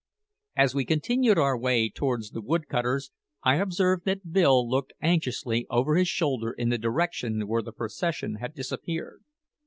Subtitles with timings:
[0.55, 3.11] As we continued our way towards the woodcutters,
[3.43, 8.37] I observed that Bill looked anxiously over his shoulder in the direction where the procession
[8.37, 9.21] had disappeared.